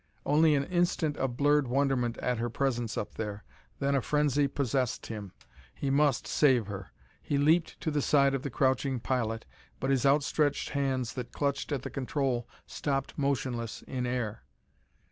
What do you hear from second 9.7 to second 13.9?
but his outstretched hands that clutched at the control stopped motionless